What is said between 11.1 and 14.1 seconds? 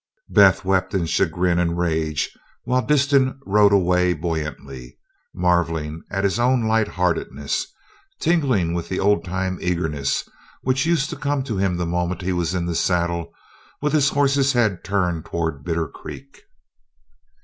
to come to him the moment he was in the saddle with his